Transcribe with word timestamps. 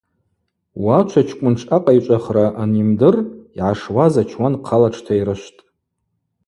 Уачвачкӏвын 0.83 1.55
тшъакъайчӏвахра 1.57 2.45
анйымдыр 2.61 3.15
йгӏашуаз 3.25 4.13
ачуан 4.21 4.53
хъала 4.65 4.89
тштайрышвтӏ. 4.93 5.61